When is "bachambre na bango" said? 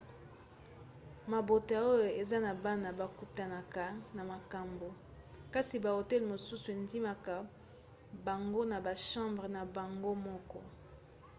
8.85-10.11